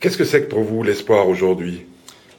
[0.00, 1.84] Qu'est-ce que c'est que pour vous l'espoir aujourd'hui?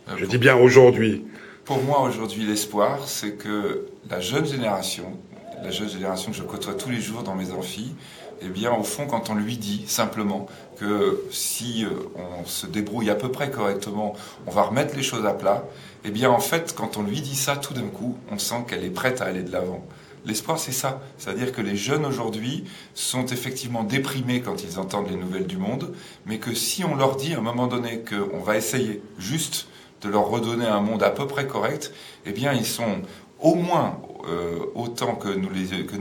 [0.10, 1.24] Euh, Je dis bien aujourd'hui.
[1.64, 5.20] Pour moi aujourd'hui l'espoir, c'est que la jeune génération,
[5.62, 7.94] la jeune génération que je côtoie tous les jours dans mes amphis,
[8.42, 10.48] eh bien au fond quand on lui dit simplement
[10.80, 14.16] que si euh, on se débrouille à peu près correctement,
[14.48, 15.64] on va remettre les choses à plat,
[16.04, 18.84] eh bien en fait quand on lui dit ça tout d'un coup, on sent qu'elle
[18.84, 19.86] est prête à aller de l'avant.
[20.26, 21.02] L'espoir, c'est ça.
[21.18, 25.94] C'est-à-dire que les jeunes aujourd'hui sont effectivement déprimés quand ils entendent les nouvelles du monde,
[26.26, 29.68] mais que si on leur dit à un moment donné qu'on va essayer juste
[30.02, 31.94] de leur redonner un monde à peu près correct,
[32.26, 33.02] eh bien, ils sont
[33.42, 35.50] au moins euh, autant que nous,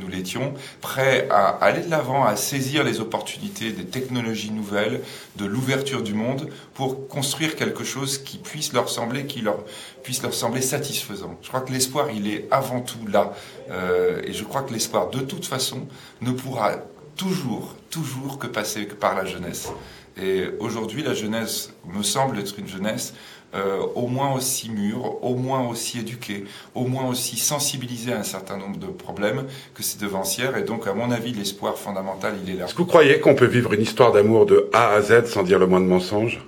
[0.08, 5.00] l'étions, prêts à aller de l'avant, à saisir les opportunités des technologies nouvelles,
[5.36, 9.26] de l'ouverture du monde, pour construire quelque chose qui puisse leur sembler,
[10.02, 11.38] puisse leur sembler satisfaisant.
[11.42, 13.32] Je crois que l'espoir, il est avant tout là,
[13.70, 15.86] euh, et je crois que l'espoir, de toute façon,
[16.20, 16.76] ne pourra
[17.16, 19.70] toujours, toujours que passer par la jeunesse.
[20.22, 23.14] Et aujourd'hui, la jeunesse me semble être une jeunesse
[23.52, 28.22] euh, au moins aussi mûre, au moins aussi éduquée, au moins aussi sensibilisée à un
[28.22, 30.56] certain nombre de problèmes que ces devancières.
[30.56, 32.66] Et donc, à mon avis, l'espoir fondamental, il est là.
[32.66, 35.42] Est-ce que vous croyez qu'on peut vivre une histoire d'amour de A à Z sans
[35.42, 36.40] dire le moins de mensonges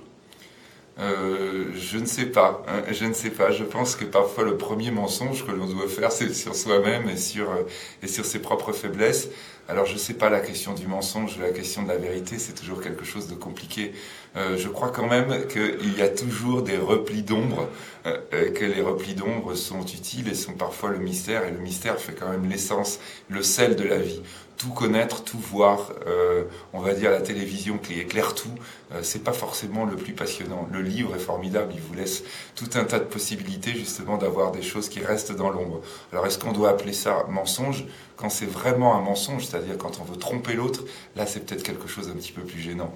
[0.99, 2.63] euh, je ne sais pas.
[2.67, 3.51] Hein, je ne sais pas.
[3.51, 7.17] Je pense que parfois le premier mensonge que l'on doit faire, c'est sur soi-même et
[7.17, 7.63] sur euh,
[8.03, 9.29] et sur ses propres faiblesses.
[9.69, 12.53] Alors je ne sais pas la question du mensonge, la question de la vérité, c'est
[12.53, 13.93] toujours quelque chose de compliqué.
[14.35, 17.69] Euh, je crois quand même qu'il y a toujours des replis d'ombre,
[18.03, 22.11] que les replis d'ombre sont utiles et sont parfois le mystère, et le mystère fait
[22.11, 22.99] quand même l'essence,
[23.29, 24.21] le sel de la vie
[24.63, 28.55] tout connaître, tout voir, euh, on va dire la télévision qui éclaire tout,
[28.93, 30.69] euh, c'est pas forcément le plus passionnant.
[30.71, 32.23] Le livre est formidable, il vous laisse
[32.55, 35.81] tout un tas de possibilités justement d'avoir des choses qui restent dans l'ombre.
[36.13, 37.83] Alors est-ce qu'on doit appeler ça mensonge?
[38.15, 40.83] Quand c'est vraiment un mensonge, c'est-à-dire quand on veut tromper l'autre
[41.17, 42.93] Là, c'est peut-être quelque chose d'un petit peu plus gênant.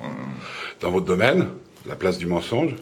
[0.79, 1.49] Dans votre domaine,
[1.85, 2.75] la place du mensonge?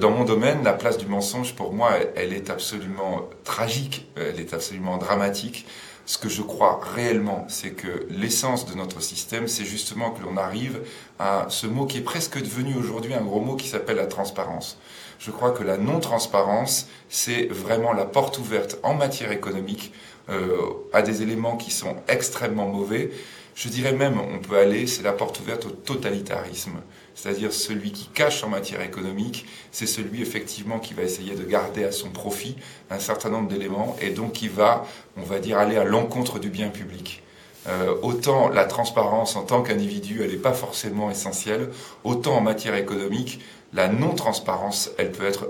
[0.00, 4.54] Dans mon domaine, la place du mensonge, pour moi, elle est absolument tragique, elle est
[4.54, 5.66] absolument dramatique
[6.04, 10.36] ce que je crois réellement, c'est que l'essence de notre système, c'est justement que l'on
[10.36, 10.82] arrive
[11.18, 14.78] à ce mot qui est presque devenu aujourd'hui un gros mot qui s'appelle la transparence.
[15.18, 19.92] Je crois que la non-transparence, c'est vraiment la porte ouverte en matière économique
[20.28, 20.56] euh,
[20.92, 23.10] à des éléments qui sont extrêmement mauvais.
[23.54, 26.80] Je dirais même, on peut aller, c'est la porte ouverte au totalitarisme.
[27.14, 31.84] C'est-à-dire celui qui cache en matière économique, c'est celui effectivement qui va essayer de garder
[31.84, 32.56] à son profit
[32.90, 34.86] un certain nombre d'éléments et donc qui va,
[35.16, 37.22] on va dire, aller à l'encontre du bien public.
[37.68, 41.70] Euh, autant la transparence en tant qu'individu, elle n'est pas forcément essentielle,
[42.02, 43.40] autant en matière économique,
[43.72, 45.48] la non-transparence, elle peut être